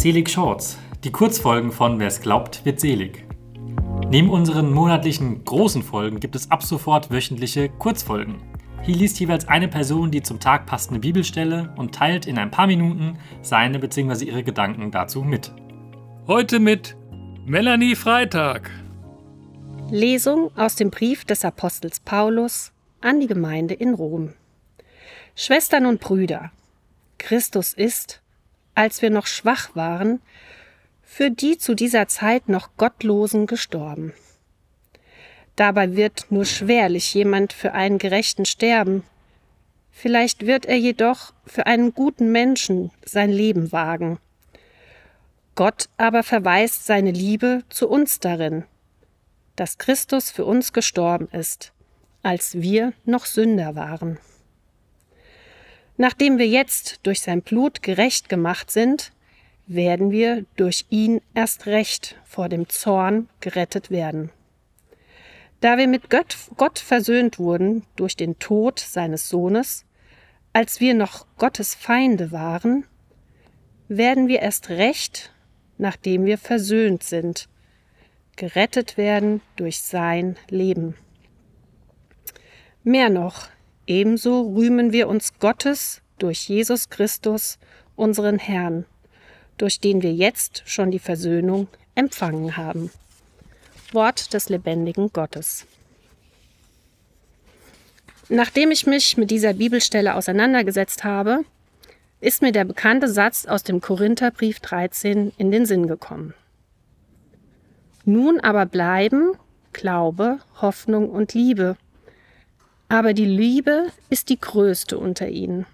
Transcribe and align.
Selig 0.00 0.30
Shorts, 0.30 0.78
die 1.04 1.12
Kurzfolgen 1.12 1.72
von 1.72 1.98
Wer 1.98 2.06
es 2.06 2.22
glaubt, 2.22 2.64
wird 2.64 2.80
selig. 2.80 3.26
Neben 4.08 4.30
unseren 4.30 4.72
monatlichen 4.72 5.44
großen 5.44 5.82
Folgen 5.82 6.20
gibt 6.20 6.34
es 6.34 6.50
ab 6.50 6.62
sofort 6.62 7.10
wöchentliche 7.10 7.68
Kurzfolgen. 7.68 8.40
Hier 8.80 8.96
liest 8.96 9.20
jeweils 9.20 9.46
eine 9.46 9.68
Person 9.68 10.10
die 10.10 10.22
zum 10.22 10.40
Tag 10.40 10.64
passende 10.64 11.00
Bibelstelle 11.00 11.74
und 11.76 11.94
teilt 11.94 12.24
in 12.24 12.38
ein 12.38 12.50
paar 12.50 12.66
Minuten 12.66 13.18
seine 13.42 13.78
bzw. 13.78 14.24
ihre 14.24 14.42
Gedanken 14.42 14.90
dazu 14.90 15.20
mit. 15.20 15.52
Heute 16.26 16.60
mit 16.60 16.96
Melanie 17.44 17.94
Freitag. 17.94 18.70
Lesung 19.90 20.50
aus 20.56 20.76
dem 20.76 20.90
Brief 20.90 21.26
des 21.26 21.44
Apostels 21.44 22.00
Paulus 22.00 22.72
an 23.02 23.20
die 23.20 23.26
Gemeinde 23.26 23.74
in 23.74 23.92
Rom. 23.92 24.32
Schwestern 25.36 25.84
und 25.84 26.00
Brüder, 26.00 26.52
Christus 27.18 27.74
ist, 27.74 28.22
als 28.74 29.02
wir 29.02 29.10
noch 29.10 29.26
schwach 29.26 29.74
waren, 29.74 30.20
für 31.02 31.30
die 31.30 31.58
zu 31.58 31.74
dieser 31.74 32.06
Zeit 32.08 32.48
noch 32.48 32.76
Gottlosen 32.76 33.46
gestorben. 33.46 34.12
Dabei 35.56 35.96
wird 35.96 36.26
nur 36.30 36.44
schwerlich 36.44 37.12
jemand 37.12 37.52
für 37.52 37.72
einen 37.72 37.98
Gerechten 37.98 38.44
sterben, 38.44 39.02
vielleicht 39.90 40.46
wird 40.46 40.66
er 40.66 40.76
jedoch 40.76 41.34
für 41.44 41.66
einen 41.66 41.92
guten 41.92 42.32
Menschen 42.32 42.90
sein 43.04 43.30
Leben 43.30 43.72
wagen. 43.72 44.18
Gott 45.56 45.88
aber 45.98 46.22
verweist 46.22 46.86
seine 46.86 47.10
Liebe 47.10 47.64
zu 47.68 47.88
uns 47.88 48.20
darin, 48.20 48.64
dass 49.56 49.76
Christus 49.76 50.30
für 50.30 50.46
uns 50.46 50.72
gestorben 50.72 51.28
ist, 51.32 51.72
als 52.22 52.62
wir 52.62 52.92
noch 53.04 53.26
Sünder 53.26 53.74
waren. 53.74 54.18
Nachdem 56.00 56.38
wir 56.38 56.46
jetzt 56.46 57.00
durch 57.02 57.20
sein 57.20 57.42
Blut 57.42 57.82
gerecht 57.82 58.30
gemacht 58.30 58.70
sind, 58.70 59.12
werden 59.66 60.10
wir 60.10 60.46
durch 60.56 60.86
ihn 60.88 61.20
erst 61.34 61.66
recht 61.66 62.16
vor 62.24 62.48
dem 62.48 62.70
Zorn 62.70 63.28
gerettet 63.40 63.90
werden. 63.90 64.30
Da 65.60 65.76
wir 65.76 65.86
mit 65.86 66.08
Gott, 66.08 66.38
Gott 66.56 66.78
versöhnt 66.78 67.38
wurden 67.38 67.84
durch 67.96 68.16
den 68.16 68.38
Tod 68.38 68.78
seines 68.78 69.28
Sohnes, 69.28 69.84
als 70.54 70.80
wir 70.80 70.94
noch 70.94 71.26
Gottes 71.36 71.74
Feinde 71.74 72.32
waren, 72.32 72.86
werden 73.88 74.26
wir 74.26 74.40
erst 74.40 74.70
recht, 74.70 75.34
nachdem 75.76 76.24
wir 76.24 76.38
versöhnt 76.38 77.02
sind, 77.02 77.46
gerettet 78.36 78.96
werden 78.96 79.42
durch 79.56 79.80
sein 79.80 80.38
Leben. 80.48 80.94
Mehr 82.84 83.10
noch, 83.10 83.48
ebenso 83.90 84.52
rühmen 84.54 84.92
wir 84.92 85.08
uns 85.08 85.34
Gottes 85.40 86.00
durch 86.18 86.48
Jesus 86.48 86.88
Christus, 86.88 87.58
unseren 87.96 88.38
Herrn, 88.38 88.86
durch 89.58 89.80
den 89.80 90.00
wir 90.00 90.14
jetzt 90.14 90.62
schon 90.64 90.90
die 90.90 91.00
Versöhnung 91.00 91.66
empfangen 91.96 92.56
haben. 92.56 92.90
Wort 93.92 94.32
des 94.32 94.48
lebendigen 94.48 95.12
Gottes. 95.12 95.66
Nachdem 98.28 98.70
ich 98.70 98.86
mich 98.86 99.16
mit 99.16 99.32
dieser 99.32 99.54
Bibelstelle 99.54 100.14
auseinandergesetzt 100.14 101.02
habe, 101.02 101.44
ist 102.20 102.42
mir 102.42 102.52
der 102.52 102.64
bekannte 102.64 103.08
Satz 103.08 103.44
aus 103.44 103.64
dem 103.64 103.80
Korintherbrief 103.80 104.60
13 104.60 105.32
in 105.36 105.50
den 105.50 105.66
Sinn 105.66 105.88
gekommen. 105.88 106.34
Nun 108.04 108.38
aber 108.38 108.66
bleiben 108.66 109.32
Glaube, 109.72 110.38
Hoffnung 110.60 111.10
und 111.10 111.34
Liebe. 111.34 111.76
Aber 112.90 113.14
die 113.14 113.24
Liebe 113.24 113.92
ist 114.08 114.30
die 114.30 114.40
größte 114.40 114.98
unter 114.98 115.28
ihnen. 115.28 115.64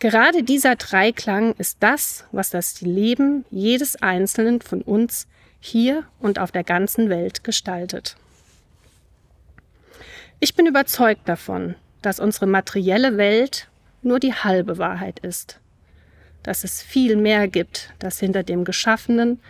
Gerade 0.00 0.42
dieser 0.42 0.74
Dreiklang 0.74 1.54
ist 1.54 1.76
das, 1.78 2.24
was 2.32 2.50
das 2.50 2.80
Leben 2.80 3.44
jedes 3.52 3.94
Einzelnen 3.94 4.60
von 4.60 4.82
uns 4.82 5.28
hier 5.60 6.02
und 6.18 6.40
auf 6.40 6.50
der 6.50 6.64
ganzen 6.64 7.10
Welt 7.10 7.44
gestaltet. 7.44 8.16
Ich 10.40 10.56
bin 10.56 10.66
überzeugt 10.66 11.28
davon, 11.28 11.76
dass 12.02 12.18
unsere 12.18 12.48
materielle 12.48 13.16
Welt 13.16 13.68
nur 14.02 14.18
die 14.18 14.34
halbe 14.34 14.78
Wahrheit 14.78 15.20
ist, 15.20 15.60
dass 16.42 16.64
es 16.64 16.82
viel 16.82 17.14
mehr 17.14 17.46
gibt, 17.46 17.94
dass 18.00 18.18
hinter 18.18 18.42
dem 18.42 18.64
Geschaffenen 18.64 19.40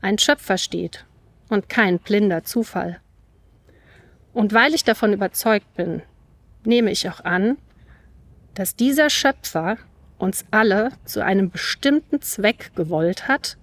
ein 0.00 0.18
Schöpfer 0.18 0.58
steht 0.58 1.04
und 1.48 1.68
kein 1.68 2.00
blinder 2.00 2.42
Zufall. 2.42 3.00
Und 4.36 4.52
weil 4.52 4.74
ich 4.74 4.84
davon 4.84 5.14
überzeugt 5.14 5.76
bin, 5.76 6.02
nehme 6.62 6.90
ich 6.90 7.08
auch 7.08 7.24
an, 7.24 7.56
dass 8.52 8.76
dieser 8.76 9.08
Schöpfer 9.08 9.78
uns 10.18 10.44
alle 10.50 10.90
zu 11.06 11.24
einem 11.24 11.48
bestimmten 11.48 12.20
Zweck 12.20 12.72
gewollt 12.76 13.28
hat 13.28 13.56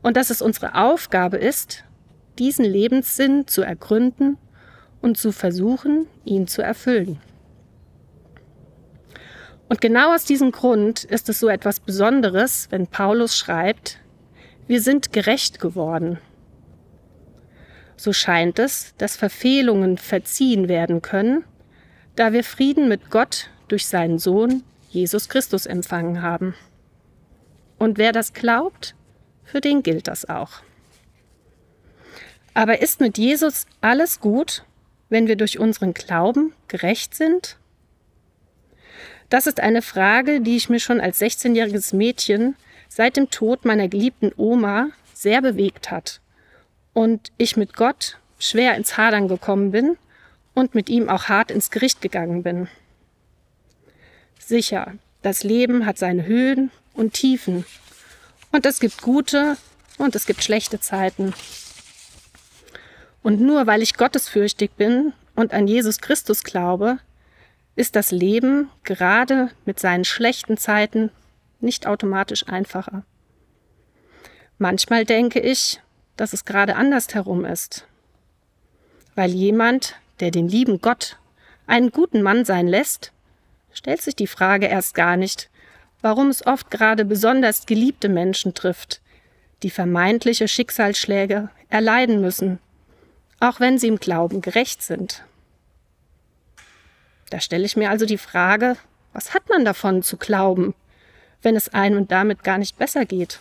und 0.00 0.16
dass 0.16 0.30
es 0.30 0.40
unsere 0.40 0.74
Aufgabe 0.74 1.36
ist, 1.36 1.84
diesen 2.38 2.64
Lebenssinn 2.64 3.46
zu 3.46 3.60
ergründen 3.60 4.38
und 5.02 5.18
zu 5.18 5.32
versuchen, 5.32 6.06
ihn 6.24 6.46
zu 6.46 6.62
erfüllen. 6.62 7.20
Und 9.68 9.82
genau 9.82 10.14
aus 10.14 10.24
diesem 10.24 10.50
Grund 10.50 11.04
ist 11.04 11.28
es 11.28 11.40
so 11.40 11.48
etwas 11.50 11.78
Besonderes, 11.78 12.68
wenn 12.70 12.86
Paulus 12.86 13.36
schreibt, 13.36 13.98
wir 14.66 14.80
sind 14.80 15.12
gerecht 15.12 15.60
geworden. 15.60 16.16
So 17.96 18.12
scheint 18.12 18.58
es, 18.58 18.94
dass 18.98 19.16
Verfehlungen 19.16 19.96
verziehen 19.96 20.68
werden 20.68 21.00
können, 21.02 21.44
da 22.14 22.32
wir 22.32 22.44
Frieden 22.44 22.88
mit 22.88 23.10
Gott 23.10 23.50
durch 23.68 23.86
seinen 23.86 24.18
Sohn 24.18 24.62
Jesus 24.90 25.28
Christus 25.28 25.66
empfangen 25.66 26.22
haben. 26.22 26.54
Und 27.78 27.98
wer 27.98 28.12
das 28.12 28.32
glaubt, 28.32 28.94
für 29.44 29.60
den 29.60 29.82
gilt 29.82 30.08
das 30.08 30.28
auch. 30.28 30.62
Aber 32.54 32.80
ist 32.80 33.00
mit 33.00 33.18
Jesus 33.18 33.66
alles 33.80 34.20
gut, 34.20 34.64
wenn 35.08 35.26
wir 35.26 35.36
durch 35.36 35.58
unseren 35.58 35.94
Glauben 35.94 36.52
gerecht 36.68 37.14
sind? 37.14 37.58
Das 39.28 39.46
ist 39.46 39.60
eine 39.60 39.82
Frage, 39.82 40.40
die 40.40 40.56
ich 40.56 40.68
mir 40.68 40.80
schon 40.80 41.00
als 41.00 41.20
16-jähriges 41.20 41.94
Mädchen 41.94 42.56
seit 42.88 43.16
dem 43.16 43.30
Tod 43.30 43.64
meiner 43.64 43.88
geliebten 43.88 44.32
Oma 44.36 44.88
sehr 45.12 45.42
bewegt 45.42 45.90
hat 45.90 46.20
und 46.96 47.30
ich 47.36 47.58
mit 47.58 47.74
Gott 47.74 48.16
schwer 48.38 48.74
ins 48.74 48.96
Hadern 48.96 49.28
gekommen 49.28 49.70
bin 49.70 49.98
und 50.54 50.74
mit 50.74 50.88
ihm 50.88 51.10
auch 51.10 51.24
hart 51.24 51.50
ins 51.50 51.70
Gericht 51.70 52.00
gegangen 52.00 52.42
bin. 52.42 52.68
Sicher, 54.38 54.94
das 55.20 55.44
Leben 55.44 55.84
hat 55.84 55.98
seine 55.98 56.24
Höhen 56.24 56.70
und 56.94 57.12
Tiefen 57.12 57.66
und 58.50 58.64
es 58.64 58.80
gibt 58.80 59.02
gute 59.02 59.58
und 59.98 60.16
es 60.16 60.24
gibt 60.24 60.42
schlechte 60.42 60.80
Zeiten. 60.80 61.34
Und 63.22 63.42
nur 63.42 63.66
weil 63.66 63.82
ich 63.82 63.98
gottesfürchtig 63.98 64.70
bin 64.70 65.12
und 65.34 65.52
an 65.52 65.68
Jesus 65.68 65.98
Christus 65.98 66.44
glaube, 66.44 66.98
ist 67.74 67.94
das 67.94 68.10
Leben 68.10 68.70
gerade 68.84 69.50
mit 69.66 69.78
seinen 69.78 70.06
schlechten 70.06 70.56
Zeiten 70.56 71.10
nicht 71.60 71.86
automatisch 71.86 72.48
einfacher. 72.48 73.04
Manchmal 74.56 75.04
denke 75.04 75.40
ich, 75.40 75.82
dass 76.16 76.32
es 76.32 76.44
gerade 76.44 76.76
andersherum 76.76 77.44
ist. 77.44 77.86
Weil 79.14 79.30
jemand, 79.30 79.96
der 80.20 80.30
den 80.30 80.48
lieben 80.48 80.80
Gott 80.80 81.18
einen 81.66 81.90
guten 81.90 82.22
Mann 82.22 82.44
sein 82.44 82.68
lässt, 82.68 83.12
stellt 83.72 84.02
sich 84.02 84.16
die 84.16 84.26
Frage 84.26 84.66
erst 84.66 84.94
gar 84.94 85.16
nicht, 85.16 85.50
warum 86.00 86.28
es 86.28 86.46
oft 86.46 86.70
gerade 86.70 87.04
besonders 87.04 87.66
geliebte 87.66 88.08
Menschen 88.08 88.54
trifft, 88.54 89.00
die 89.62 89.70
vermeintliche 89.70 90.48
Schicksalsschläge 90.48 91.50
erleiden 91.68 92.20
müssen, 92.20 92.58
auch 93.40 93.60
wenn 93.60 93.78
sie 93.78 93.88
im 93.88 93.98
Glauben 93.98 94.40
gerecht 94.40 94.82
sind. 94.82 95.24
Da 97.30 97.40
stelle 97.40 97.64
ich 97.64 97.76
mir 97.76 97.90
also 97.90 98.06
die 98.06 98.18
Frage, 98.18 98.76
was 99.12 99.34
hat 99.34 99.48
man 99.48 99.64
davon 99.64 100.02
zu 100.02 100.16
glauben, 100.16 100.74
wenn 101.42 101.56
es 101.56 101.72
einem 101.74 102.06
damit 102.06 102.44
gar 102.44 102.58
nicht 102.58 102.78
besser 102.78 103.04
geht. 103.04 103.40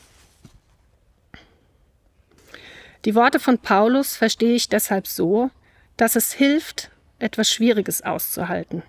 Die 3.06 3.14
Worte 3.14 3.40
von 3.40 3.60
Paulus 3.60 4.18
verstehe 4.18 4.56
ich 4.56 4.68
deshalb 4.68 5.06
so, 5.06 5.52
dass 5.96 6.16
es 6.16 6.34
hilft, 6.34 6.90
etwas 7.20 7.52
Schwieriges 7.52 8.02
auszuhalten. 8.02 8.82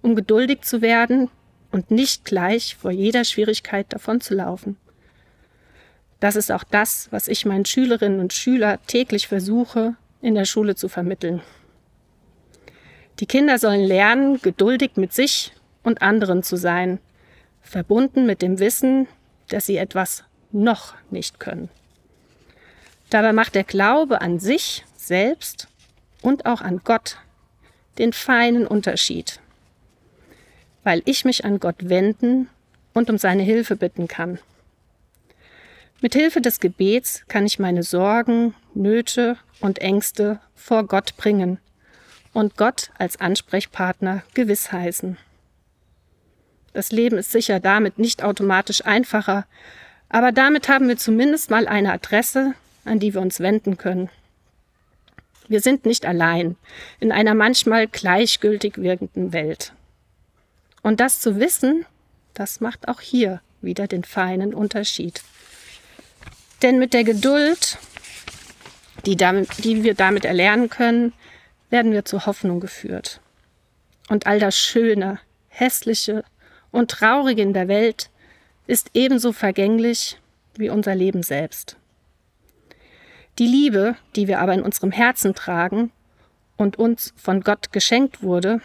Um 0.00 0.14
geduldig 0.16 0.62
zu 0.62 0.80
werden 0.80 1.30
und 1.70 1.90
nicht 1.90 2.24
gleich 2.24 2.76
vor 2.76 2.90
jeder 2.90 3.24
Schwierigkeit 3.24 3.92
davonzulaufen. 3.92 4.78
Das 6.18 6.34
ist 6.34 6.50
auch 6.50 6.64
das, 6.64 7.08
was 7.10 7.28
ich 7.28 7.44
meinen 7.44 7.66
Schülerinnen 7.66 8.20
und 8.20 8.32
Schülern 8.32 8.78
täglich 8.86 9.28
versuche, 9.28 9.94
in 10.22 10.34
der 10.34 10.46
Schule 10.46 10.74
zu 10.74 10.88
vermitteln. 10.88 11.42
Die 13.20 13.26
Kinder 13.26 13.58
sollen 13.58 13.84
lernen, 13.84 14.40
geduldig 14.40 14.92
mit 14.96 15.12
sich 15.12 15.52
und 15.82 16.00
anderen 16.00 16.42
zu 16.42 16.56
sein 16.56 17.00
verbunden 17.60 18.24
mit 18.24 18.40
dem 18.40 18.58
Wissen, 18.58 19.06
dass 19.50 19.66
sie 19.66 19.76
etwas 19.76 20.24
noch 20.52 20.94
nicht 21.10 21.38
können. 21.38 21.68
Dabei 23.10 23.32
macht 23.32 23.54
der 23.54 23.64
Glaube 23.64 24.20
an 24.20 24.38
sich 24.38 24.84
selbst 24.96 25.68
und 26.22 26.46
auch 26.46 26.60
an 26.60 26.82
Gott 26.84 27.16
den 27.98 28.12
feinen 28.12 28.66
Unterschied, 28.66 29.40
weil 30.84 31.02
ich 31.04 31.24
mich 31.24 31.44
an 31.44 31.58
Gott 31.58 31.88
wenden 31.88 32.48
und 32.92 33.10
um 33.10 33.18
seine 33.18 33.42
Hilfe 33.42 33.76
bitten 33.76 34.08
kann, 34.08 34.38
Mit 36.00 36.14
Hilfe 36.14 36.40
des 36.40 36.60
Gebets 36.60 37.24
kann 37.26 37.44
ich 37.44 37.58
meine 37.58 37.82
Sorgen, 37.82 38.54
Nöte 38.72 39.36
und 39.58 39.80
Ängste 39.80 40.38
vor 40.54 40.86
Gott 40.86 41.16
bringen 41.16 41.58
und 42.32 42.56
Gott 42.56 42.90
als 42.98 43.20
Ansprechpartner 43.20 44.22
gewiss 44.32 44.70
heißen. 44.70 45.16
Das 46.72 46.92
Leben 46.92 47.18
ist 47.18 47.32
sicher 47.32 47.58
damit 47.58 47.98
nicht 47.98 48.22
automatisch 48.22 48.86
einfacher, 48.86 49.46
aber 50.08 50.30
damit 50.30 50.68
haben 50.68 50.86
wir 50.86 50.96
zumindest 50.96 51.50
mal 51.50 51.66
eine 51.66 51.92
Adresse, 51.92 52.54
an 52.84 52.98
die 52.98 53.14
wir 53.14 53.20
uns 53.20 53.40
wenden 53.40 53.76
können. 53.76 54.10
Wir 55.48 55.60
sind 55.60 55.86
nicht 55.86 56.04
allein 56.04 56.56
in 57.00 57.10
einer 57.10 57.34
manchmal 57.34 57.86
gleichgültig 57.86 58.76
wirkenden 58.78 59.32
Welt. 59.32 59.72
Und 60.82 61.00
das 61.00 61.20
zu 61.20 61.40
wissen, 61.40 61.86
das 62.34 62.60
macht 62.60 62.88
auch 62.88 63.00
hier 63.00 63.40
wieder 63.60 63.86
den 63.86 64.04
feinen 64.04 64.54
Unterschied. 64.54 65.22
Denn 66.62 66.78
mit 66.78 66.92
der 66.92 67.04
Geduld, 67.04 67.78
die, 69.06 69.16
damit, 69.16 69.64
die 69.64 69.84
wir 69.84 69.94
damit 69.94 70.24
erlernen 70.24 70.68
können, 70.68 71.12
werden 71.70 71.92
wir 71.92 72.04
zur 72.04 72.26
Hoffnung 72.26 72.60
geführt. 72.60 73.20
Und 74.08 74.26
all 74.26 74.38
das 74.38 74.58
Schöne, 74.58 75.18
Hässliche 75.48 76.24
und 76.70 76.90
Traurige 76.90 77.42
in 77.42 77.52
der 77.52 77.68
Welt 77.68 78.10
ist 78.66 78.90
ebenso 78.94 79.32
vergänglich 79.32 80.18
wie 80.56 80.70
unser 80.70 80.94
Leben 80.94 81.22
selbst. 81.22 81.76
Die 83.38 83.46
Liebe, 83.46 83.94
die 84.16 84.26
wir 84.26 84.40
aber 84.40 84.54
in 84.54 84.62
unserem 84.62 84.90
Herzen 84.90 85.32
tragen 85.32 85.92
und 86.56 86.76
uns 86.76 87.14
von 87.16 87.42
Gott 87.42 87.72
geschenkt 87.72 88.20
wurde, 88.20 88.60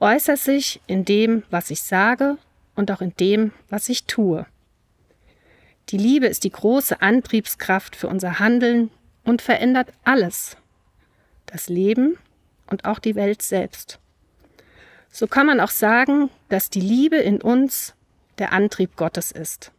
äußert 0.00 0.38
sich 0.38 0.80
in 0.88 1.04
dem, 1.04 1.44
was 1.50 1.70
ich 1.70 1.82
sage 1.82 2.38
und 2.74 2.90
auch 2.90 3.00
in 3.00 3.14
dem, 3.20 3.52
was 3.68 3.88
ich 3.88 4.04
tue. 4.04 4.46
Die 5.90 5.96
Liebe 5.96 6.26
ist 6.26 6.42
die 6.42 6.50
große 6.50 7.00
Antriebskraft 7.00 7.94
für 7.94 8.08
unser 8.08 8.40
Handeln 8.40 8.90
und 9.24 9.42
verändert 9.42 9.92
alles, 10.02 10.56
das 11.46 11.68
Leben 11.68 12.18
und 12.66 12.84
auch 12.84 12.98
die 12.98 13.14
Welt 13.14 13.42
selbst. 13.42 14.00
So 15.10 15.28
kann 15.28 15.46
man 15.46 15.60
auch 15.60 15.70
sagen, 15.70 16.30
dass 16.48 16.68
die 16.68 16.80
Liebe 16.80 17.16
in 17.16 17.40
uns 17.40 17.94
der 18.38 18.52
Antrieb 18.52 18.96
Gottes 18.96 19.30
ist. 19.30 19.70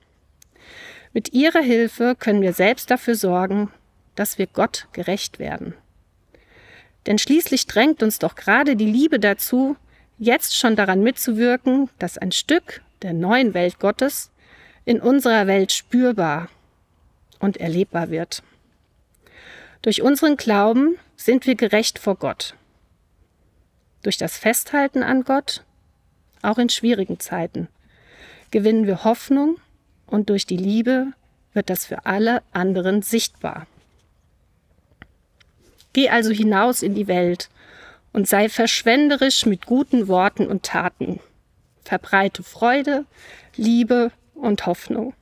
Mit 1.12 1.34
ihrer 1.34 1.62
Hilfe 1.62 2.16
können 2.18 2.42
wir 2.42 2.54
selbst 2.54 2.90
dafür 2.92 3.16
sorgen, 3.16 3.72
dass 4.19 4.38
wir 4.38 4.48
Gott 4.48 4.88
gerecht 4.92 5.39
werden. 5.39 5.74
Denn 7.06 7.18
schließlich 7.18 7.68
drängt 7.68 8.04
uns 8.04 8.19
doch 8.19 8.36
gerade 8.36 8.75
die 8.75 8.92
Liebe 8.92 9.18
dazu, 9.18 9.77
jetzt 10.18 10.57
schon 10.57 10.75
daran 10.75 11.01
mitzuwirken, 11.01 11.89
dass 12.00 12.18
ein 12.18 12.33
Stück 12.33 12.81
der 13.01 13.13
neuen 13.13 13.54
Welt 13.54 13.80
Gottes 13.80 14.30
in 14.83 15.00
unserer 15.00 15.48
Welt 15.48 15.71
spürbar 15.71 16.50
und 17.39 17.56
erlebbar 17.56 18.10
wird. 18.10 18.44
Durch 19.83 20.01
unseren 20.01 20.36
Glauben 20.36 20.98
sind 21.15 21.48
wir 21.48 21.56
gerecht 21.56 21.98
vor 21.98 22.15
Gott. 22.15 22.56
Durch 24.04 24.18
das 24.18 24.38
Festhalten 24.38 25.01
an 25.01 25.24
Gott, 25.24 25.63
auch 26.42 26.57
in 26.57 26.68
schwierigen 26.68 27.22
Zeiten, 27.22 27.69
gewinnen 28.51 28.86
wir 28.86 29.06
Hoffnung 29.06 29.62
und 30.07 30.30
durch 30.30 30.45
die 30.45 30.57
Liebe 30.57 31.13
wird 31.54 31.69
das 31.69 31.86
für 31.86 32.06
alle 32.06 32.44
anderen 32.51 33.01
sichtbar. 33.01 33.65
Geh 35.94 36.09
also 36.09 36.31
hinaus 36.31 36.83
in 36.83 36.95
die 36.95 37.07
Welt 37.07 37.50
und 38.13 38.27
sei 38.27 38.50
verschwenderisch 38.50 39.45
mit 39.45 39.65
guten 39.65 40.07
Worten 40.07 40.47
und 40.47 40.63
Taten. 40.63 41.19
Verbreite 41.83 42.44
Freude, 42.44 43.06
Liebe 43.56 44.12
und 44.36 44.65
Hoffnung. 44.65 45.13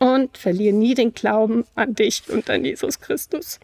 Und 0.00 0.36
verliere 0.36 0.74
nie 0.74 0.94
den 0.94 1.14
Glauben 1.14 1.64
an 1.74 1.94
dich 1.94 2.22
und 2.28 2.50
an 2.50 2.64
Jesus 2.64 3.00
Christus. 3.00 3.60